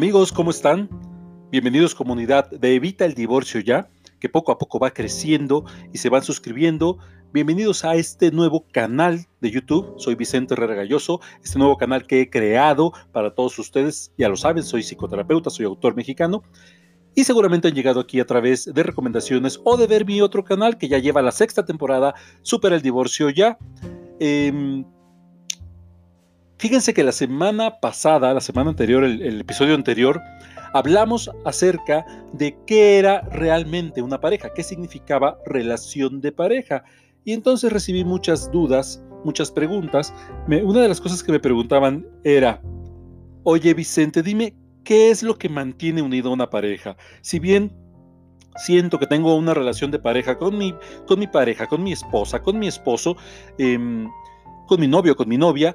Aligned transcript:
Amigos, 0.00 0.32
¿cómo 0.32 0.50
están? 0.50 0.88
Bienvenidos 1.50 1.94
comunidad 1.94 2.50
de 2.50 2.74
Evita 2.74 3.04
el 3.04 3.12
Divorcio 3.12 3.60
Ya, 3.60 3.90
que 4.18 4.30
poco 4.30 4.50
a 4.50 4.56
poco 4.56 4.78
va 4.78 4.92
creciendo 4.92 5.66
y 5.92 5.98
se 5.98 6.08
van 6.08 6.22
suscribiendo. 6.22 6.96
Bienvenidos 7.34 7.84
a 7.84 7.96
este 7.96 8.30
nuevo 8.30 8.64
canal 8.72 9.26
de 9.42 9.50
YouTube. 9.50 9.92
Soy 9.98 10.14
Vicente 10.14 10.54
Herrera 10.54 10.74
Galloso, 10.74 11.20
este 11.44 11.58
nuevo 11.58 11.76
canal 11.76 12.06
que 12.06 12.22
he 12.22 12.30
creado 12.30 12.94
para 13.12 13.34
todos 13.34 13.58
ustedes. 13.58 14.10
Ya 14.16 14.30
lo 14.30 14.38
saben, 14.38 14.62
soy 14.62 14.82
psicoterapeuta, 14.82 15.50
soy 15.50 15.66
autor 15.66 15.94
mexicano. 15.94 16.44
Y 17.14 17.24
seguramente 17.24 17.68
han 17.68 17.74
llegado 17.74 18.00
aquí 18.00 18.20
a 18.20 18.26
través 18.26 18.72
de 18.72 18.82
recomendaciones 18.82 19.60
o 19.64 19.76
de 19.76 19.86
ver 19.86 20.06
mi 20.06 20.22
otro 20.22 20.44
canal 20.44 20.78
que 20.78 20.88
ya 20.88 20.96
lleva 20.96 21.20
la 21.20 21.30
sexta 21.30 21.66
temporada, 21.66 22.14
Super 22.40 22.72
el 22.72 22.80
Divorcio 22.80 23.28
Ya. 23.28 23.58
Em, 24.18 24.82
Fíjense 26.60 26.92
que 26.92 27.02
la 27.02 27.12
semana 27.12 27.80
pasada, 27.80 28.34
la 28.34 28.40
semana 28.42 28.68
anterior, 28.68 29.02
el, 29.02 29.40
episodio 29.40 29.74
anterior, 29.74 30.20
hablamos 30.74 31.30
acerca 31.46 32.04
de 32.34 32.54
qué 32.66 32.98
era 32.98 33.22
realmente 33.32 34.02
una 34.02 34.20
pareja, 34.20 34.52
qué 34.52 34.62
significaba 34.62 35.38
relación 35.46 36.20
de 36.20 36.32
pareja. 36.32 36.84
Y 37.24 37.32
entonces 37.32 37.72
recibí 37.72 38.04
muchas 38.04 38.50
dudas, 38.52 39.02
muchas 39.24 39.50
preguntas. 39.50 40.12
una 40.48 40.82
de 40.82 40.88
las 40.88 41.00
cosas 41.00 41.22
que 41.22 41.32
me 41.32 41.40
preguntaban 41.40 42.06
era, 42.24 42.60
oye 43.42 43.72
Vicente, 43.72 44.22
dime, 44.22 44.54
¿qué 44.84 45.08
es 45.08 45.22
lo 45.22 45.38
que 45.38 45.48
mantiene 45.48 46.02
unida 46.02 46.28
una 46.28 46.50
pareja? 46.50 46.94
Si 47.22 47.38
bien 47.38 47.74
siento 48.56 48.98
que 48.98 49.06
tengo 49.06 49.34
una 49.34 49.54
relación 49.54 49.90
de 49.90 49.98
pareja 49.98 50.36
con 50.36 50.58
mi, 50.58 50.74
con 51.06 51.20
mi 51.20 51.26
pareja, 51.26 51.66
con 51.66 51.82
mi 51.82 51.92
esposa, 51.92 52.42
con 52.42 52.58
mi 52.58 52.68
esposo, 52.68 53.16
em, 53.56 54.10
con 54.70 54.78
mi 54.78 54.86
novio, 54.86 55.16
con 55.16 55.28
mi 55.28 55.36
novia, 55.36 55.74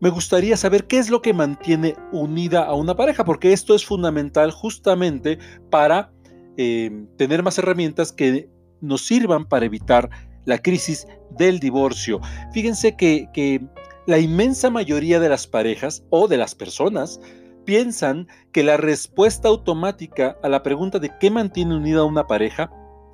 me 0.00 0.10
gustaría 0.10 0.56
saber 0.56 0.86
qué 0.86 0.98
es 0.98 1.10
lo 1.10 1.22
que 1.22 1.34
mantiene 1.34 1.94
unida 2.12 2.64
a 2.64 2.74
una 2.74 2.96
pareja, 2.96 3.24
porque 3.24 3.52
esto 3.52 3.74
es 3.74 3.84
fundamental 3.84 4.50
justamente 4.50 5.38
para 5.70 6.10
em, 6.56 7.06
tener 7.16 7.42
más 7.42 7.58
herramientas 7.58 8.12
que 8.12 8.48
nos 8.80 9.04
sirvan 9.04 9.46
para 9.46 9.66
evitar 9.66 10.08
la 10.46 10.58
crisis 10.58 11.06
del 11.36 11.60
divorcio. 11.60 12.20
Fíjense 12.52 12.96
que, 12.96 13.28
que 13.34 13.60
la 14.06 14.18
inmensa 14.18 14.70
mayoría 14.70 15.20
de 15.20 15.28
las 15.28 15.46
parejas 15.46 16.02
o 16.10 16.28
de 16.28 16.38
las 16.38 16.54
personas 16.54 17.20
piensan 17.64 18.26
que 18.52 18.64
la 18.64 18.78
respuesta 18.78 19.48
automática 19.48 20.36
a 20.42 20.48
la 20.48 20.62
pregunta 20.62 20.98
de 20.98 21.10
qué 21.20 21.30
mantiene 21.30 21.76
unida 21.76 22.00
a 22.00 22.04
una 22.04 22.26
pareja 22.26 22.70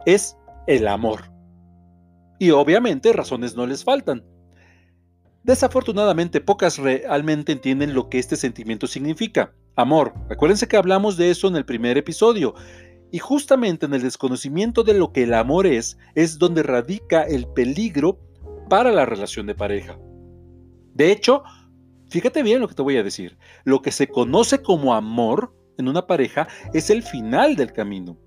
es 0.07 0.37
el 0.67 0.87
amor. 0.87 1.33
Y 2.39 2.51
obviamente 2.51 3.13
razones 3.13 3.57
no 3.57 3.67
les 3.67 3.83
faltan. 3.83 4.25
Desafortunadamente, 5.47 6.41
pocas 6.41 6.77
realmente 6.77 7.53
entienden 7.53 7.95
lo 7.95 8.09
que 8.09 8.19
este 8.19 8.35
sentimiento 8.35 8.89
significa. 8.89 9.55
Amor. 9.77 10.13
Acuérdense 10.29 10.67
que 10.67 10.77
hablamos 10.77 11.17
de 11.17 11.31
eso 11.31 11.47
en 11.47 11.55
el 11.55 11.65
primer 11.65 11.97
episodio. 11.97 12.57
Y 13.13 13.21
justamente 13.21 13.87
en 13.87 13.95
el 13.95 14.03
desconocimiento 14.03 14.83
de 14.83 14.95
lo 14.95 15.13
que 15.13 15.23
el 15.23 15.35
amor 15.35 15.69
es, 15.69 15.99
es 16.17 16.41
donde 16.41 16.65
radica 16.65 17.23
el 17.23 17.47
peligro 17.47 18.19
para 18.69 18.91
la 18.91 19.07
relación 19.07 19.47
de 19.47 19.55
pareja. 19.55 19.97
De 20.95 21.13
hecho, 21.13 21.45
fíjate 22.09 22.43
bien 22.43 22.61
lo 22.61 22.67
que 22.67 22.75
te 22.75 22.83
voy 22.83 22.97
a 22.97 23.05
decir. 23.05 23.39
Lo 23.63 23.83
que 23.83 23.93
se 23.93 24.09
conoce 24.09 24.63
como 24.63 24.95
amor 24.95 25.55
en 25.79 25.87
una 25.87 26.09
pareja 26.09 26.49
es 26.75 26.91
el 26.91 27.05
final 27.05 27.55
del 27.55 27.73
camino. 27.73 28.19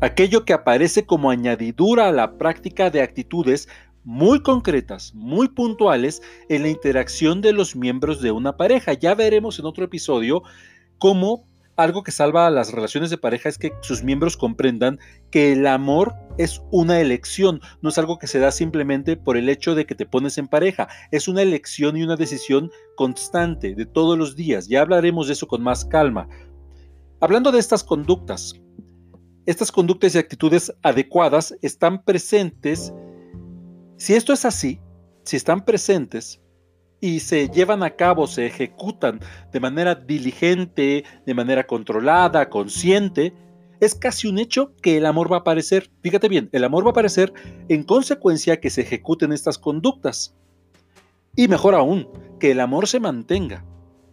Aquello 0.00 0.44
que 0.44 0.52
aparece 0.52 1.06
como 1.06 1.30
añadidura 1.30 2.08
a 2.08 2.12
la 2.12 2.36
práctica 2.36 2.90
de 2.90 3.00
actitudes 3.00 3.68
muy 4.06 4.40
concretas, 4.40 5.12
muy 5.14 5.48
puntuales 5.48 6.22
en 6.48 6.62
la 6.62 6.68
interacción 6.68 7.40
de 7.42 7.52
los 7.52 7.74
miembros 7.74 8.22
de 8.22 8.30
una 8.30 8.56
pareja. 8.56 8.92
Ya 8.92 9.16
veremos 9.16 9.58
en 9.58 9.66
otro 9.66 9.84
episodio 9.84 10.44
cómo 10.98 11.44
algo 11.74 12.04
que 12.04 12.12
salva 12.12 12.46
a 12.46 12.50
las 12.50 12.72
relaciones 12.72 13.10
de 13.10 13.18
pareja 13.18 13.48
es 13.48 13.58
que 13.58 13.72
sus 13.82 14.04
miembros 14.04 14.36
comprendan 14.36 15.00
que 15.30 15.52
el 15.52 15.66
amor 15.66 16.14
es 16.38 16.62
una 16.70 17.00
elección, 17.00 17.60
no 17.82 17.88
es 17.88 17.98
algo 17.98 18.18
que 18.18 18.28
se 18.28 18.38
da 18.38 18.52
simplemente 18.52 19.16
por 19.16 19.36
el 19.36 19.48
hecho 19.48 19.74
de 19.74 19.86
que 19.86 19.96
te 19.96 20.06
pones 20.06 20.38
en 20.38 20.46
pareja, 20.46 20.88
es 21.10 21.26
una 21.26 21.42
elección 21.42 21.96
y 21.96 22.04
una 22.04 22.16
decisión 22.16 22.70
constante 22.96 23.74
de 23.74 23.86
todos 23.86 24.16
los 24.16 24.36
días. 24.36 24.68
Ya 24.68 24.82
hablaremos 24.82 25.26
de 25.26 25.32
eso 25.32 25.48
con 25.48 25.64
más 25.64 25.84
calma. 25.84 26.28
Hablando 27.20 27.50
de 27.50 27.58
estas 27.58 27.82
conductas, 27.82 28.54
estas 29.46 29.72
conductas 29.72 30.14
y 30.14 30.18
actitudes 30.18 30.72
adecuadas 30.82 31.56
están 31.60 32.04
presentes 32.04 32.92
si 33.96 34.14
esto 34.14 34.32
es 34.32 34.44
así, 34.44 34.78
si 35.24 35.36
están 35.36 35.64
presentes 35.64 36.40
y 37.00 37.20
se 37.20 37.48
llevan 37.48 37.82
a 37.82 37.90
cabo, 37.90 38.26
se 38.26 38.46
ejecutan 38.46 39.20
de 39.52 39.60
manera 39.60 39.94
diligente, 39.94 41.04
de 41.24 41.34
manera 41.34 41.66
controlada, 41.66 42.48
consciente, 42.50 43.32
es 43.80 43.94
casi 43.94 44.28
un 44.28 44.38
hecho 44.38 44.74
que 44.82 44.96
el 44.96 45.06
amor 45.06 45.30
va 45.30 45.36
a 45.36 45.40
aparecer. 45.40 45.90
Fíjate 46.02 46.28
bien, 46.28 46.48
el 46.52 46.64
amor 46.64 46.84
va 46.84 46.88
a 46.88 46.90
aparecer 46.90 47.32
en 47.68 47.82
consecuencia 47.82 48.60
que 48.60 48.70
se 48.70 48.82
ejecuten 48.82 49.32
estas 49.32 49.58
conductas. 49.58 50.34
Y 51.34 51.48
mejor 51.48 51.74
aún, 51.74 52.08
que 52.40 52.50
el 52.52 52.60
amor 52.60 52.88
se 52.88 53.00
mantenga. 53.00 53.64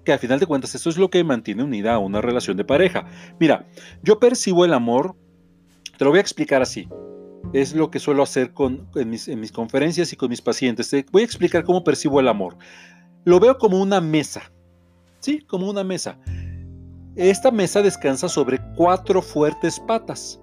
Que 0.04 0.12
al 0.12 0.20
final 0.20 0.40
de 0.40 0.46
cuentas 0.46 0.76
esto 0.76 0.90
es 0.90 0.98
lo 0.98 1.10
que 1.10 1.24
mantiene 1.24 1.64
unida 1.64 1.94
a 1.94 2.00
una 2.00 2.20
relación 2.20 2.58
de 2.58 2.66
pareja. 2.66 3.06
Mira, 3.40 3.66
yo 4.02 4.20
percibo 4.20 4.66
el 4.66 4.74
amor, 4.74 5.16
te 5.98 6.04
lo 6.04 6.12
voy 6.12 6.20
a 6.20 6.22
explicar 6.22 6.62
así 6.62 6.90
es 7.53 7.74
lo 7.74 7.91
que 7.91 8.00
suelo 8.00 8.24
hacer 8.24 8.53
con, 8.53 8.90
en, 8.96 9.09
mis, 9.09 9.28
en 9.28 9.40
mis 9.40 9.52
conferencias 9.52 10.12
y 10.12 10.16
con 10.16 10.30
mis 10.30 10.41
pacientes. 10.41 10.90
Te 10.90 11.06
voy 11.12 11.22
a 11.22 11.25
explicar 11.25 11.64
cómo 11.64 11.84
percibo 11.84 12.19
el 12.19 12.28
amor. 12.28 12.58
Lo 13.24 13.40
veo 13.40 13.58
como 13.58 13.80
una 13.80 14.02
mesa, 14.02 14.52
¿sí? 15.19 15.40
Como 15.41 15.69
una 15.69 15.84
mesa. 15.84 16.18
Esta 17.16 17.52
mesa 17.52 17.81
descansa 17.81 18.28
sobre 18.28 18.59
cuatro 18.75 19.22
fuertes 19.22 19.80
patas. 19.80 20.40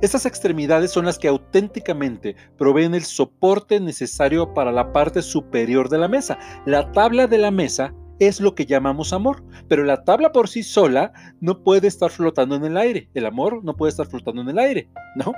Estas 0.00 0.26
extremidades 0.26 0.92
son 0.92 1.04
las 1.04 1.18
que 1.18 1.28
auténticamente 1.28 2.36
proveen 2.56 2.94
el 2.94 3.02
soporte 3.02 3.78
necesario 3.80 4.54
para 4.54 4.72
la 4.72 4.92
parte 4.92 5.22
superior 5.22 5.88
de 5.88 5.98
la 5.98 6.08
mesa. 6.08 6.38
La 6.66 6.90
tabla 6.92 7.26
de 7.26 7.38
la 7.38 7.50
mesa 7.50 7.92
es 8.18 8.40
lo 8.40 8.54
que 8.54 8.66
llamamos 8.66 9.12
amor, 9.12 9.44
pero 9.68 9.84
la 9.84 10.04
tabla 10.04 10.32
por 10.32 10.48
sí 10.48 10.62
sola 10.62 11.12
no 11.40 11.62
puede 11.62 11.88
estar 11.88 12.10
flotando 12.10 12.54
en 12.54 12.64
el 12.64 12.76
aire. 12.76 13.08
El 13.14 13.26
amor 13.26 13.64
no 13.64 13.76
puede 13.76 13.90
estar 13.90 14.06
flotando 14.06 14.42
en 14.42 14.48
el 14.48 14.58
aire, 14.58 14.88
¿no? 15.16 15.32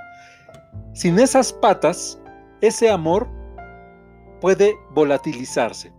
Sin 0.95 1.19
esas 1.19 1.53
patas, 1.53 2.21
ese 2.61 2.89
amor 2.89 3.29
puede 4.41 4.77
volatilizarse. 4.93 5.93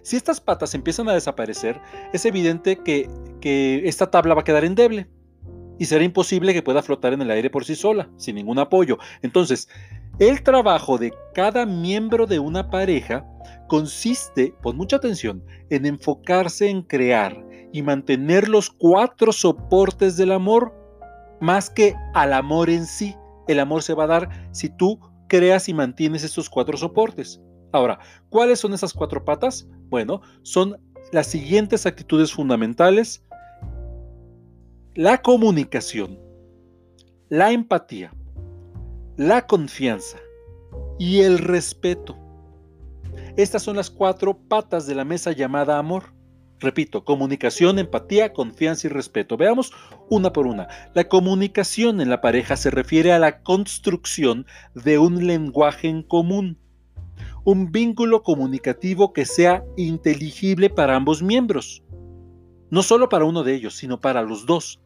Si 0.00 0.16
estas 0.16 0.40
patas 0.40 0.74
empiezan 0.74 1.06
a 1.10 1.12
desaparecer, 1.12 1.82
es 2.14 2.24
evidente 2.24 2.82
que, 2.82 3.10
esta 3.86 4.10
tabla 4.10 4.34
va 4.34 4.40
a 4.40 4.44
quedar 4.44 4.64
endeble 4.64 5.06
y 5.78 5.84
será 5.84 6.02
imposible 6.02 6.54
que 6.54 6.62
pueda 6.62 6.82
flotar 6.82 7.12
en 7.12 7.20
el 7.20 7.30
aire 7.30 7.50
por 7.50 7.66
sí 7.66 7.74
sola, 7.74 8.08
sin 8.16 8.36
ningún 8.36 8.58
apoyo. 8.58 8.96
Entonces, 9.20 9.68
el 10.18 10.42
trabajo 10.42 10.96
de 10.96 11.12
cada 11.34 11.66
miembro 11.66 12.26
de 12.26 12.38
una 12.38 12.70
pareja 12.70 13.26
consiste, 13.68 14.54
pon 14.62 14.78
mucha 14.78 14.96
atención, 14.96 15.44
en 15.68 15.84
enfocarse 15.84 16.70
en 16.70 16.80
crear 16.80 17.44
y 17.70 17.82
mantener 17.82 18.48
los 18.48 18.70
cuatro 18.70 19.30
soportes 19.30 20.16
del 20.16 20.32
amor 20.32 20.72
más 21.42 21.68
que 21.68 21.94
al 22.14 22.32
amor 22.32 22.70
en 22.70 22.86
sí 22.86 23.14
el 23.48 23.60
amor 23.60 23.82
se 23.82 23.94
va 23.94 24.04
a 24.04 24.08
dar 24.08 24.48
si 24.52 24.68
tú 24.68 24.98
creas 25.28 25.68
y 25.68 25.74
mantienes 25.74 26.24
estos 26.24 26.48
cuatro 26.48 26.76
soportes. 26.76 27.40
Ahora, 27.72 27.98
¿cuáles 28.28 28.60
son 28.60 28.72
esas 28.72 28.92
cuatro 28.92 29.24
patas? 29.24 29.66
Bueno, 29.88 30.20
son 30.42 30.76
las 31.12 31.26
siguientes 31.26 31.86
actitudes 31.86 32.32
fundamentales. 32.32 33.24
La 34.94 35.22
comunicación, 35.22 36.20
la 37.28 37.50
empatía, 37.50 38.14
la 39.16 39.46
confianza 39.46 40.18
y 40.98 41.20
el 41.20 41.38
respeto. 41.38 42.16
Estas 43.36 43.62
son 43.62 43.76
las 43.76 43.90
cuatro 43.90 44.38
patas 44.38 44.86
de 44.86 44.94
la 44.94 45.04
mesa 45.04 45.32
llamada 45.32 45.78
amor. 45.78 46.14
Repito, 46.60 47.04
comunicación, 47.04 47.80
empatía, 47.80 48.32
confianza 48.32 48.86
y 48.86 48.90
respeto. 48.90 49.36
Veamos 49.36 49.72
una 50.08 50.32
por 50.32 50.46
una. 50.46 50.68
La 50.94 51.04
comunicación 51.08 52.00
en 52.00 52.10
la 52.10 52.20
pareja 52.20 52.56
se 52.56 52.70
refiere 52.70 53.12
a 53.12 53.18
la 53.18 53.42
construcción 53.42 54.46
de 54.74 54.98
un 54.98 55.26
lenguaje 55.26 55.88
en 55.88 56.02
común, 56.02 56.58
un 57.44 57.70
vínculo 57.70 58.22
comunicativo 58.22 59.12
que 59.12 59.26
sea 59.26 59.64
inteligible 59.76 60.70
para 60.70 60.96
ambos 60.96 61.22
miembros. 61.22 61.82
No 62.70 62.82
solo 62.82 63.08
para 63.08 63.24
uno 63.24 63.42
de 63.42 63.54
ellos, 63.54 63.76
sino 63.76 64.00
para 64.00 64.22
los 64.22 64.46
dos. 64.46 64.80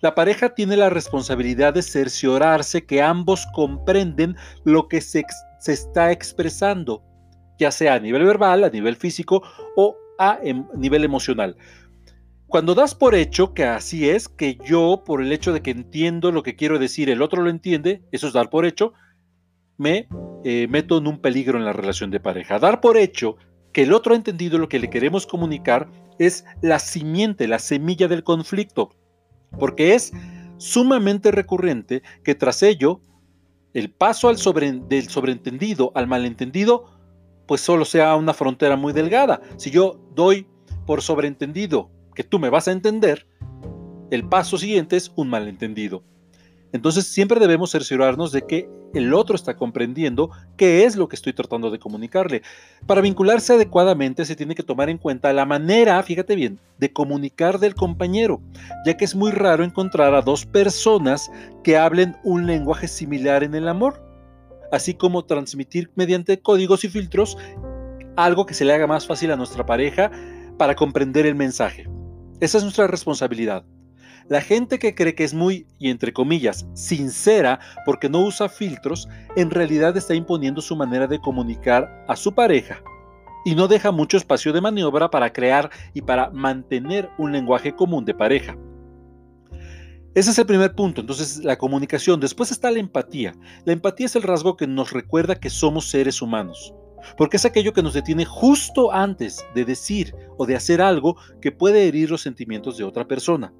La 0.00 0.14
pareja 0.14 0.54
tiene 0.54 0.76
la 0.76 0.90
responsabilidad 0.90 1.74
de 1.74 1.82
cerciorarse 1.82 2.84
que 2.84 3.02
ambos 3.02 3.46
comprenden 3.54 4.36
lo 4.64 4.88
que 4.88 5.00
se, 5.00 5.24
está 5.66 6.12
expresando, 6.12 7.02
ya 7.58 7.70
sea 7.70 7.94
a 7.94 8.00
nivel 8.00 8.24
verbal, 8.24 8.64
a 8.64 8.70
nivel 8.70 8.96
físico 8.96 9.42
o 9.76 9.96
a 10.18 10.38
em, 10.42 10.66
nivel 10.76 11.04
emocional. 11.04 11.56
Cuando 12.54 12.76
das 12.76 12.94
por 12.94 13.16
hecho 13.16 13.52
que 13.52 13.64
así 13.64 14.08
es, 14.08 14.28
que 14.28 14.58
yo, 14.64 15.02
por 15.04 15.20
el 15.20 15.32
hecho 15.32 15.52
de 15.52 15.60
que 15.60 15.72
entiendo 15.72 16.30
lo 16.30 16.44
que 16.44 16.54
quiero 16.54 16.78
decir, 16.78 17.10
el 17.10 17.20
otro 17.20 17.42
lo 17.42 17.50
entiende, 17.50 18.04
eso 18.12 18.28
es 18.28 18.32
dar 18.32 18.48
por 18.48 18.64
hecho, 18.64 18.92
me 19.76 20.06
eh, 20.44 20.68
meto 20.70 20.98
en 20.98 21.08
un 21.08 21.18
peligro 21.18 21.58
en 21.58 21.64
la 21.64 21.72
relación 21.72 22.12
de 22.12 22.20
pareja. 22.20 22.60
Dar 22.60 22.80
por 22.80 22.96
hecho 22.96 23.38
que 23.72 23.82
el 23.82 23.92
otro 23.92 24.12
ha 24.12 24.16
entendido 24.16 24.56
lo 24.58 24.68
que 24.68 24.78
le 24.78 24.88
queremos 24.88 25.26
comunicar 25.26 25.90
es 26.20 26.44
la 26.62 26.78
simiente, 26.78 27.48
la 27.48 27.58
semilla 27.58 28.06
del 28.06 28.22
conflicto, 28.22 28.90
porque 29.58 29.96
es 29.96 30.12
sumamente 30.56 31.32
recurrente 31.32 32.04
que 32.22 32.36
tras 32.36 32.62
ello 32.62 33.00
el 33.72 33.90
paso 33.90 34.28
del 34.28 35.08
sobreentendido 35.08 35.90
al 35.96 36.06
malentendido 36.06 36.84
pues 37.48 37.62
solo 37.62 37.84
sea 37.84 38.14
una 38.14 38.32
frontera 38.32 38.76
muy 38.76 38.92
delgada. 38.92 39.40
Si 39.56 39.72
yo 39.72 39.98
doy 40.14 40.46
por 40.86 41.02
sobreentendido 41.02 41.90
que 42.14 42.24
tú 42.24 42.38
me 42.38 42.50
vas 42.50 42.68
a 42.68 42.72
entender, 42.72 43.26
el 44.10 44.28
paso 44.28 44.58
siguiente 44.58 44.96
es 44.96 45.12
un 45.16 45.28
malentendido. 45.28 46.02
Entonces 46.72 47.06
siempre 47.06 47.38
debemos 47.38 47.70
cerciorarnos 47.70 48.32
de 48.32 48.42
que 48.42 48.68
el 48.94 49.14
otro 49.14 49.36
está 49.36 49.56
comprendiendo 49.56 50.30
qué 50.56 50.84
es 50.84 50.96
lo 50.96 51.08
que 51.08 51.16
estoy 51.16 51.32
tratando 51.32 51.70
de 51.70 51.78
comunicarle. 51.78 52.42
Para 52.86 53.00
vincularse 53.00 53.52
adecuadamente 53.52 54.24
se 54.24 54.36
tiene 54.36 54.54
que 54.54 54.62
tomar 54.62 54.88
en 54.88 54.98
cuenta 54.98 55.32
la 55.32 55.46
manera, 55.46 56.02
fíjate 56.02 56.34
bien, 56.34 56.58
de 56.78 56.92
comunicar 56.92 57.58
del 57.58 57.74
compañero, 57.74 58.40
ya 58.84 58.96
que 58.96 59.04
es 59.04 59.14
muy 59.14 59.30
raro 59.30 59.62
encontrar 59.62 60.14
a 60.14 60.22
dos 60.22 60.46
personas 60.46 61.30
que 61.62 61.76
hablen 61.76 62.16
un 62.24 62.46
lenguaje 62.46 62.88
similar 62.88 63.44
en 63.44 63.54
el 63.54 63.68
amor, 63.68 64.02
así 64.72 64.94
como 64.94 65.24
transmitir 65.24 65.90
mediante 65.94 66.40
códigos 66.40 66.84
y 66.84 66.88
filtros 66.88 67.36
algo 68.16 68.46
que 68.46 68.54
se 68.54 68.64
le 68.64 68.72
haga 68.72 68.86
más 68.86 69.06
fácil 69.06 69.30
a 69.30 69.36
nuestra 69.36 69.66
pareja 69.66 70.10
para 70.58 70.74
comprender 70.74 71.26
el 71.26 71.34
mensaje. 71.34 71.88
Esa 72.40 72.58
es 72.58 72.64
nuestra 72.64 72.86
responsabilidad. 72.86 73.64
La 74.28 74.40
gente 74.40 74.78
que 74.78 74.94
cree 74.94 75.14
que 75.14 75.24
es 75.24 75.34
muy, 75.34 75.66
y 75.78 75.90
entre 75.90 76.12
comillas, 76.12 76.66
sincera 76.72 77.60
porque 77.84 78.08
no 78.08 78.20
usa 78.24 78.48
filtros, 78.48 79.06
en 79.36 79.50
realidad 79.50 79.96
está 79.96 80.14
imponiendo 80.14 80.62
su 80.62 80.76
manera 80.76 81.06
de 81.06 81.20
comunicar 81.20 82.04
a 82.08 82.16
su 82.16 82.34
pareja 82.34 82.82
y 83.44 83.54
no 83.54 83.68
deja 83.68 83.92
mucho 83.92 84.16
espacio 84.16 84.52
de 84.52 84.62
maniobra 84.62 85.10
para 85.10 85.32
crear 85.32 85.70
y 85.92 86.00
para 86.00 86.30
mantener 86.30 87.10
un 87.18 87.32
lenguaje 87.32 87.74
común 87.74 88.04
de 88.04 88.14
pareja. 88.14 88.56
Ese 90.14 90.30
es 90.30 90.38
el 90.38 90.46
primer 90.46 90.74
punto, 90.74 91.00
entonces 91.00 91.44
la 91.44 91.58
comunicación. 91.58 92.20
Después 92.20 92.50
está 92.52 92.70
la 92.70 92.78
empatía. 92.78 93.34
La 93.64 93.72
empatía 93.72 94.06
es 94.06 94.16
el 94.16 94.22
rasgo 94.22 94.56
que 94.56 94.66
nos 94.66 94.92
recuerda 94.92 95.34
que 95.34 95.50
somos 95.50 95.90
seres 95.90 96.22
humanos, 96.22 96.72
porque 97.16 97.36
es 97.36 97.44
aquello 97.44 97.72
que 97.72 97.82
nos 97.82 97.94
detiene 97.94 98.24
justo 98.24 98.92
antes 98.92 99.44
de 99.54 99.64
decir 99.64 100.14
o 100.36 100.46
de 100.46 100.56
hacer 100.56 100.80
algo 100.80 101.16
que 101.40 101.52
puede 101.52 101.86
herir 101.86 102.10
los 102.10 102.22
sentimientos 102.22 102.76
de 102.76 102.84
otra 102.84 103.06
persona. 103.06 103.52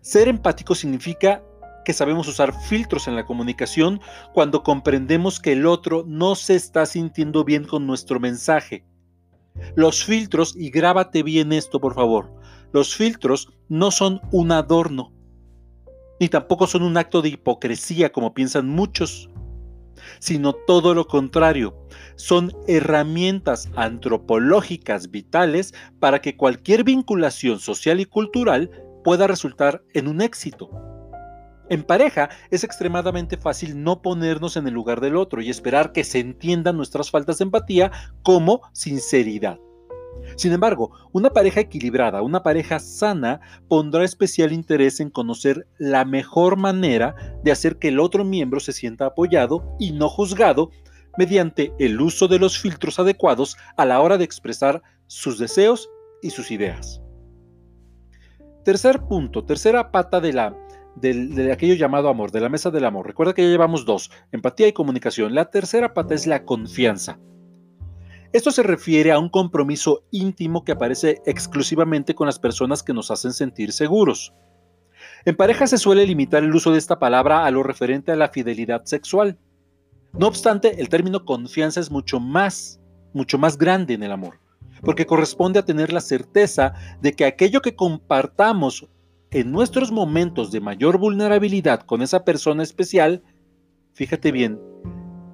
Ser 0.00 0.28
empático 0.28 0.74
significa 0.74 1.42
que 1.84 1.92
sabemos 1.92 2.26
usar 2.26 2.52
filtros 2.52 3.06
en 3.06 3.14
la 3.14 3.24
comunicación 3.24 4.00
cuando 4.34 4.62
comprendemos 4.62 5.38
que 5.38 5.52
el 5.52 5.66
otro 5.66 6.04
no 6.06 6.34
se 6.34 6.56
está 6.56 6.84
sintiendo 6.84 7.44
bien 7.44 7.64
con 7.64 7.86
nuestro 7.86 8.18
mensaje. 8.18 8.84
Los 9.74 10.04
filtros, 10.04 10.54
y 10.56 10.70
grábate 10.70 11.22
bien 11.22 11.52
esto 11.52 11.80
por 11.80 11.94
favor, 11.94 12.32
los 12.72 12.94
filtros 12.96 13.52
no 13.68 13.90
son 13.90 14.20
un 14.32 14.52
adorno, 14.52 15.12
ni 16.18 16.28
tampoco 16.28 16.66
son 16.66 16.82
un 16.82 16.96
acto 16.96 17.22
de 17.22 17.30
hipocresía 17.30 18.10
como 18.10 18.34
piensan 18.34 18.68
muchos, 18.68 19.30
sino 20.18 20.52
todo 20.52 20.94
lo 20.94 21.06
contrario, 21.06 21.76
son 22.16 22.52
herramientas 22.66 23.68
antropológicas 23.76 25.10
vitales 25.10 25.74
para 26.00 26.20
que 26.20 26.36
cualquier 26.36 26.84
vinculación 26.84 27.58
social 27.58 28.00
y 28.00 28.06
cultural 28.06 28.70
pueda 29.04 29.26
resultar 29.26 29.82
en 29.94 30.08
un 30.08 30.20
éxito. 30.20 30.70
En 31.68 31.82
pareja 31.82 32.30
es 32.50 32.62
extremadamente 32.62 33.36
fácil 33.36 33.82
no 33.82 34.00
ponernos 34.00 34.56
en 34.56 34.68
el 34.68 34.74
lugar 34.74 35.00
del 35.00 35.16
otro 35.16 35.42
y 35.42 35.50
esperar 35.50 35.92
que 35.92 36.04
se 36.04 36.20
entiendan 36.20 36.76
nuestras 36.76 37.10
faltas 37.10 37.38
de 37.38 37.44
empatía 37.44 37.90
como 38.22 38.62
sinceridad. 38.72 39.58
Sin 40.36 40.52
embargo, 40.52 40.90
una 41.12 41.30
pareja 41.30 41.60
equilibrada, 41.60 42.22
una 42.22 42.42
pareja 42.42 42.78
sana, 42.78 43.40
pondrá 43.68 44.04
especial 44.04 44.52
interés 44.52 45.00
en 45.00 45.10
conocer 45.10 45.66
la 45.78 46.04
mejor 46.04 46.56
manera 46.56 47.14
de 47.42 47.52
hacer 47.52 47.78
que 47.78 47.88
el 47.88 48.00
otro 48.00 48.24
miembro 48.24 48.60
se 48.60 48.72
sienta 48.72 49.06
apoyado 49.06 49.76
y 49.78 49.92
no 49.92 50.08
juzgado 50.08 50.70
mediante 51.16 51.72
el 51.78 52.00
uso 52.00 52.28
de 52.28 52.38
los 52.38 52.58
filtros 52.58 52.98
adecuados 52.98 53.56
a 53.76 53.84
la 53.84 54.00
hora 54.00 54.18
de 54.18 54.24
expresar 54.24 54.82
sus 55.06 55.38
deseos 55.38 55.88
y 56.22 56.30
sus 56.30 56.50
ideas. 56.50 57.00
Tercer 58.64 59.00
punto, 59.02 59.44
tercera 59.44 59.92
pata 59.92 60.20
de, 60.20 60.32
la, 60.32 60.56
de, 60.96 61.52
aquello 61.52 61.74
llamado 61.74 62.08
amor, 62.08 62.32
de 62.32 62.40
la 62.40 62.48
mesa 62.48 62.70
del 62.70 62.84
amor. 62.84 63.06
Recuerda 63.06 63.32
que 63.32 63.42
ya 63.42 63.48
llevamos 63.48 63.84
dos, 63.84 64.10
empatía 64.32 64.68
y 64.68 64.72
comunicación. 64.72 65.34
La 65.34 65.50
tercera 65.50 65.94
pata 65.94 66.14
es 66.14 66.26
la 66.26 66.44
confianza. 66.44 67.18
Esto 68.32 68.50
se 68.50 68.62
refiere 68.62 69.12
a 69.12 69.18
un 69.18 69.28
compromiso 69.28 70.04
íntimo 70.10 70.64
que 70.64 70.72
aparece 70.72 71.22
exclusivamente 71.26 72.14
con 72.14 72.26
las 72.26 72.38
personas 72.38 72.82
que 72.82 72.92
nos 72.92 73.10
hacen 73.10 73.32
sentir 73.32 73.72
seguros. 73.72 74.34
En 75.24 75.36
pareja 75.36 75.66
se 75.66 75.78
suele 75.78 76.06
limitar 76.06 76.42
el 76.42 76.54
uso 76.54 76.72
de 76.72 76.78
esta 76.78 76.98
palabra 76.98 77.44
a 77.44 77.50
lo 77.50 77.62
referente 77.62 78.12
a 78.12 78.16
la 78.16 78.28
fidelidad 78.28 78.84
sexual. 78.84 79.38
No 80.12 80.26
obstante, 80.26 80.80
el 80.80 80.88
término 80.88 81.24
confianza 81.24 81.80
es 81.80 81.90
mucho 81.90 82.20
más, 82.20 82.80
mucho 83.12 83.38
más 83.38 83.58
grande 83.58 83.94
en 83.94 84.02
el 84.02 84.12
amor 84.12 84.38
porque 84.82 85.06
corresponde 85.06 85.58
a 85.58 85.64
tener 85.64 85.92
la 85.92 86.00
certeza 86.00 86.74
de 87.00 87.12
que 87.12 87.24
aquello 87.24 87.60
que 87.60 87.74
compartamos 87.74 88.86
en 89.30 89.52
nuestros 89.52 89.90
momentos 89.90 90.52
de 90.52 90.60
mayor 90.60 90.98
vulnerabilidad 90.98 91.80
con 91.80 92.02
esa 92.02 92.24
persona 92.24 92.62
especial, 92.62 93.22
fíjate 93.94 94.32
bien, 94.32 94.60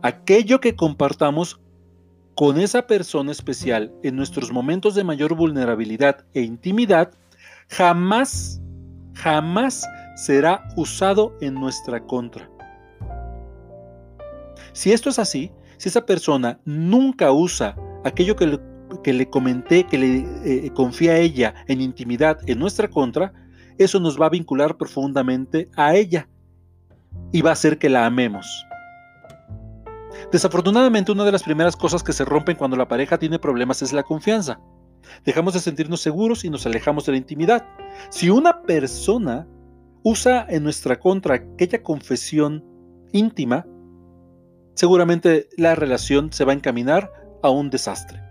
aquello 0.03 0.61
que 0.61 0.77
compartamos 0.77 1.61
con 2.35 2.59
esa 2.59 2.87
persona 2.87 3.31
especial 3.33 3.93
en 4.03 4.17
nuestros 4.17 4.53
momentos 4.53 4.95
de 4.95 5.05
mayor 5.05 5.35
vulnerabilidad 5.35 6.25
e 6.35 6.43
intimidad, 6.43 7.13
jamás, 7.69 8.61
jamás 9.15 9.87
será 10.17 10.67
usado 10.77 11.37
en 11.41 11.55
nuestra 11.55 12.01
contra. 12.01 12.49
Si 14.73 14.93
esto 14.93 15.11
es 15.11 15.19
así, 15.19 15.53
si 15.77 15.89
esa 15.89 16.07
persona 16.07 16.59
nunca 16.65 17.33
usa 17.33 17.77
aquello 18.05 18.37
que 18.37 19.13
le 19.13 19.31
comenté 19.31 19.85
que 19.85 19.99
le 19.99 20.67
eh, 20.67 20.71
confía 20.75 21.13
a 21.13 21.19
ella 21.19 21.55
en 21.69 21.81
intimidad 21.81 22.39
en 22.47 22.59
nuestra 22.59 22.89
contra, 22.89 23.33
eso 23.79 24.01
nos 24.01 24.21
va 24.21 24.27
a 24.27 24.31
vincular 24.31 24.77
profundamente 24.77 25.69
a 25.77 25.95
ella 25.95 26.29
y 27.33 27.43
va 27.43 27.51
a 27.51 27.55
hacer 27.55 27.79
que 27.79 27.89
la 27.89 28.07
amemos. 28.07 28.67
Desafortunadamente, 30.31 31.13
una 31.13 31.25
de 31.25 31.33
las 31.33 31.43
primeras 31.43 31.77
cosas 31.77 32.03
que 32.03 32.13
se 32.13 32.25
rompen 32.25 32.57
cuando 32.57 32.77
la 32.77 32.89
pareja 32.89 33.19
tiene 33.19 33.39
problemas 33.39 33.83
es 33.83 33.93
la 33.93 34.03
confianza. 34.03 34.61
Dejamos 35.25 35.55
de 35.55 35.61
sentirnos 35.61 36.01
seguros 36.01 36.45
y 36.45 36.51
nos 36.51 36.67
alejamos 36.67 37.07
de 37.07 37.13
la 37.13 37.19
intimidad. 37.19 37.67
Si 38.11 38.31
una 38.31 38.63
persona 38.63 39.47
usa 40.03 40.47
en 40.49 40.65
nuestra 40.65 40.99
contra 40.99 41.37
aquella 41.37 41.83
confesión 41.83 42.65
íntima, 43.13 43.67
seguramente 44.75 45.49
la 45.57 45.75
relación 45.75 46.33
se 46.33 46.45
va 46.45 46.53
a 46.53 46.57
encaminar 46.57 47.13
a 47.43 47.51
un 47.51 47.71
desastre 47.71 48.23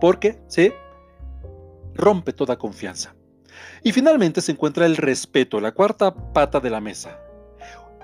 porque 0.00 0.40
se 0.46 0.74
rompe 1.94 2.32
toda 2.32 2.56
confianza. 2.56 3.14
Y 3.82 3.92
finalmente 3.92 4.40
se 4.40 4.52
encuentra 4.52 4.86
el 4.86 4.96
respeto, 4.96 5.60
la 5.60 5.72
cuarta 5.72 6.14
pata 6.32 6.60
de 6.60 6.70
la 6.70 6.80
mesa. 6.80 7.18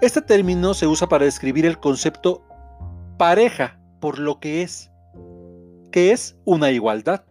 Este 0.01 0.23
término 0.23 0.75
se 0.75 0.87
usa 0.87 1.09
para 1.09 1.25
describir 1.25 1.67
el 1.67 1.79
concepto 1.79 2.43
pareja 3.23 3.79
por 4.01 4.19
lo 4.19 4.41
que 4.41 4.63
es, 4.63 4.91
que 5.93 6.11
es 6.11 6.37
una 6.45 6.73
igualdad. 6.73 7.25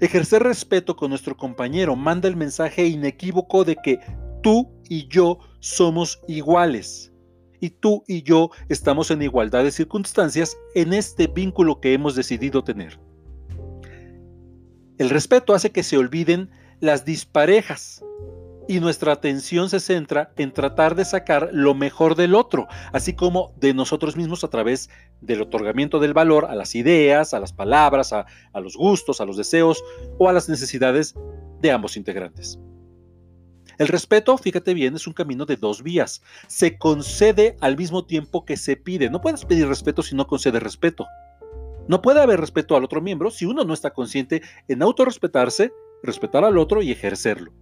Ejercer 0.00 0.42
respeto 0.42 0.96
con 0.96 1.10
nuestro 1.10 1.36
compañero 1.36 1.96
manda 1.96 2.30
el 2.30 2.36
mensaje 2.36 2.86
inequívoco 2.86 3.62
de 3.64 3.76
que 3.76 4.00
tú 4.42 4.72
y 4.88 5.06
yo 5.08 5.38
somos 5.60 6.18
iguales. 6.28 7.12
Y 7.60 7.68
tú 7.68 8.04
y 8.08 8.22
yo 8.22 8.52
estamos 8.70 9.10
en 9.10 9.20
igualdad 9.20 9.64
de 9.64 9.70
circunstancias 9.70 10.56
en 10.74 10.94
este 10.94 11.26
vínculo 11.26 11.78
que 11.78 11.92
hemos 11.92 12.14
decidido 12.14 12.64
tener. 12.64 12.98
El 14.96 15.10
respeto 15.10 15.52
hace 15.52 15.72
que 15.72 15.82
se 15.82 15.98
olviden 15.98 16.48
las 16.80 17.04
disparejas 17.04 18.02
y 18.68 18.80
nuestra 18.80 19.12
atención 19.12 19.68
se 19.68 19.80
centra 19.80 20.32
en 20.36 20.52
tratar 20.52 20.94
de 20.94 21.04
sacar 21.04 21.50
lo 21.52 21.74
mejor 21.74 22.14
del 22.14 22.34
otro, 22.34 22.68
así 22.92 23.14
como 23.14 23.52
de 23.56 23.74
nosotros 23.74 24.16
mismos 24.16 24.44
a 24.44 24.48
través 24.48 24.88
del 25.20 25.42
otorgamiento 25.42 25.98
del 25.98 26.14
valor 26.14 26.46
a 26.46 26.54
las 26.54 26.74
ideas, 26.74 27.34
a 27.34 27.40
las 27.40 27.52
palabras, 27.52 28.12
a, 28.12 28.26
los 28.60 28.76
gustos, 28.76 29.20
a 29.20 29.24
los 29.24 29.36
deseos 29.36 29.82
o 30.18 30.28
a 30.28 30.32
las 30.32 30.48
necesidades 30.48 31.14
de 31.60 31.70
ambos 31.70 31.96
integrantes. 31.96 32.58
El 33.78 33.88
respeto, 33.88 34.36
fíjate 34.36 34.74
bien, 34.74 34.94
es 34.94 35.06
un 35.06 35.12
camino 35.12 35.46
de 35.46 35.56
dos 35.56 35.82
vías. 35.82 36.22
Se 36.46 36.78
concede 36.78 37.56
al 37.60 37.76
mismo 37.76 38.04
tiempo 38.04 38.44
que 38.44 38.56
se 38.56 38.76
pide. 38.76 39.10
No 39.10 39.20
puedes 39.20 39.44
pedir 39.44 39.66
respeto 39.66 40.02
si 40.02 40.14
no 40.14 40.26
concedes 40.26 40.62
respeto. 40.62 41.06
No 41.88 42.00
puede 42.00 42.20
haber 42.20 42.38
respeto 42.38 42.76
al 42.76 42.84
otro 42.84 43.00
miembro 43.00 43.30
si 43.30 43.44
uno 43.44 43.64
no 43.64 43.74
está 43.74 43.90
consciente 43.90 44.42
en 44.68 44.82
autorrespetarse, 44.82 45.72
respetar 46.02 46.44
al 46.44 46.58
otro 46.58 46.82
y 46.82 46.92
ejercerlo. 46.92 47.52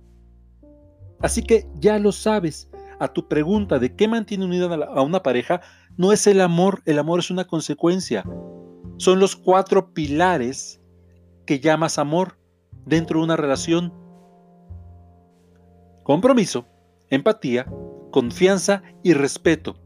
Así 1.20 1.42
que 1.42 1.66
ya 1.74 1.98
lo 1.98 2.12
sabes. 2.12 2.70
A 2.98 3.08
tu 3.08 3.28
pregunta 3.28 3.78
de 3.78 3.96
qué 3.96 4.08
mantiene 4.08 4.44
unida 4.44 4.66
a 4.74 5.00
una 5.00 5.22
pareja, 5.22 5.62
no 5.96 6.12
es 6.12 6.26
el 6.26 6.40
amor, 6.40 6.82
el 6.84 6.98
amor 6.98 7.20
es 7.20 7.30
una 7.30 7.46
consecuencia. 7.46 8.24
Son 8.98 9.18
los 9.18 9.36
cuatro 9.36 9.94
pilares 9.94 10.82
que 11.46 11.60
llamas 11.60 11.98
amor. 11.98 12.36
dentro 12.86 13.18
de 13.18 13.24
una 13.24 13.36
relación. 13.36 13.92
Compromiso, 16.02 16.66
empatía, 17.08 17.66
confianza 18.10 18.82
y 19.02 19.12
respeto. 19.12 19.76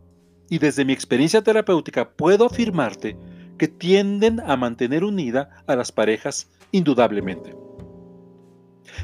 Y 0.48 0.58
desde 0.58 0.84
mi 0.84 0.92
experiencia 0.92 1.42
terapéutica 1.42 2.10
puedo 2.16 2.46
afirmarte 2.46 3.18
que 3.58 3.68
tienden 3.68 4.40
a 4.40 4.56
mantener 4.56 5.04
unida 5.04 5.64
a 5.66 5.76
las 5.76 5.92
parejas 5.92 6.50
indudablemente. 6.70 7.63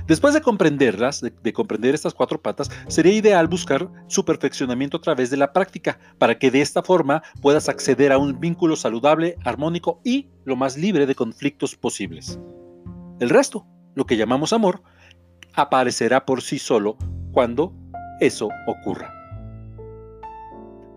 Después 0.07 0.35
de 0.35 0.41
comprenderlas, 0.41 1.21
de, 1.21 1.53
comprender 1.53 1.95
estas 1.95 2.15
cuatro 2.15 2.41
patas, 2.41 2.71
sería 2.89 3.13
ideal 3.13 3.49
buscar 3.49 3.89
su 4.09 4.25
perfeccionamiento 4.25 4.97
a 4.97 5.01
través 5.01 5.31
de 5.31 5.37
la 5.37 5.53
práctica, 5.53 5.99
para 6.19 6.39
que 6.39 6.51
de 6.51 6.61
esta 6.61 6.83
forma 6.83 7.23
puedas 7.41 7.69
acceder 7.69 8.13
a 8.13 8.19
un 8.19 8.41
vínculo 8.41 8.77
saludable, 8.77 9.37
armónico 9.45 10.01
y 10.05 10.29
lo 10.45 10.57
más 10.57 10.77
libre 10.77 11.07
de 11.07 11.15
conflictos 11.15 11.77
posibles. 11.77 12.39
El 13.19 13.31
resto, 13.31 13.67
lo 13.95 14.07
que 14.07 14.17
llamamos 14.17 14.53
amor, 14.53 14.83
aparecerá 15.55 16.25
por 16.25 16.43
sí 16.43 16.59
solo 16.59 16.97
cuando 17.33 17.75
eso 18.21 18.49
ocurra. 18.67 19.15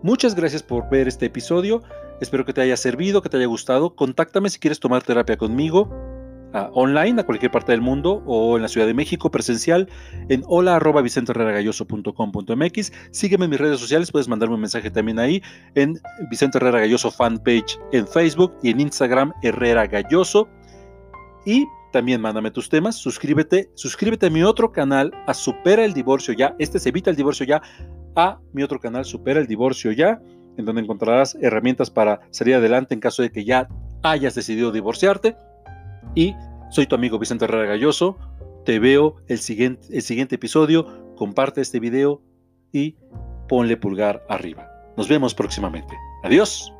Muchas 0.02 0.34
gracias 0.34 0.62
por 0.62 0.88
ver 0.90 1.08
este 1.08 1.26
episodio. 1.26 1.82
Espero 2.20 2.44
que 2.44 2.52
te 2.52 2.60
haya 2.60 2.76
servido, 2.76 3.22
que 3.22 3.28
te 3.28 3.38
haya 3.38 3.46
gustado. 3.46 3.96
Contáctame 3.96 4.50
si 4.50 4.58
quieres 4.58 4.78
tomar 4.78 5.02
terapia 5.02 5.36
conmigo 5.36 6.13
online 6.72 7.20
a 7.20 7.24
cualquier 7.24 7.50
parte 7.50 7.72
del 7.72 7.80
mundo 7.80 8.22
o 8.26 8.56
en 8.56 8.62
la 8.62 8.68
Ciudad 8.68 8.86
de 8.86 8.94
México 8.94 9.30
presencial 9.30 9.88
en 10.28 10.42
hola 10.46 10.80
Sígueme 13.10 13.44
en 13.44 13.50
mis 13.50 13.60
redes 13.60 13.80
sociales, 13.80 14.12
puedes 14.12 14.28
mandarme 14.28 14.54
un 14.54 14.60
mensaje 14.60 14.90
también 14.90 15.18
ahí 15.18 15.42
en 15.74 16.00
Vicente 16.30 16.58
Herrera 16.58 16.80
Galloso 16.80 17.10
fanpage 17.10 17.78
en 17.92 18.06
Facebook 18.06 18.54
y 18.62 18.70
en 18.70 18.80
Instagram 18.80 19.32
Herrera 19.42 19.86
Galloso. 19.86 20.48
Y 21.44 21.66
también 21.92 22.20
mándame 22.20 22.50
tus 22.50 22.68
temas, 22.68 22.96
suscríbete, 22.96 23.70
suscríbete 23.74 24.26
a 24.26 24.30
mi 24.30 24.42
otro 24.42 24.72
canal, 24.72 25.12
a 25.26 25.34
Supera 25.34 25.84
el 25.84 25.92
Divorcio 25.92 26.34
Ya. 26.34 26.56
Este 26.58 26.78
se 26.78 26.88
Evita 26.88 27.10
el 27.10 27.16
Divorcio 27.16 27.46
Ya, 27.46 27.62
a 28.16 28.40
mi 28.52 28.62
otro 28.62 28.80
canal, 28.80 29.04
Supera 29.04 29.40
el 29.40 29.46
Divorcio 29.46 29.92
Ya, 29.92 30.20
en 30.56 30.64
donde 30.64 30.82
encontrarás 30.82 31.36
herramientas 31.40 31.90
para 31.90 32.20
salir 32.30 32.54
adelante 32.54 32.94
en 32.94 33.00
caso 33.00 33.22
de 33.22 33.30
que 33.30 33.44
ya 33.44 33.68
hayas 34.02 34.34
decidido 34.34 34.72
divorciarte. 34.72 35.36
Y 36.14 36.34
soy 36.70 36.86
tu 36.86 36.94
amigo 36.94 37.18
Vicente 37.18 37.44
Herrera 37.44 37.66
Galloso. 37.66 38.18
Te 38.64 38.78
veo 38.78 39.16
el 39.28 39.38
siguiente, 39.38 39.88
el 39.90 40.02
siguiente 40.02 40.36
episodio. 40.36 41.14
Comparte 41.16 41.60
este 41.60 41.80
video 41.80 42.22
y 42.72 42.96
ponle 43.48 43.76
pulgar 43.76 44.24
arriba. 44.28 44.68
Nos 44.96 45.08
vemos 45.08 45.34
próximamente. 45.34 45.94
Adiós. 46.22 46.72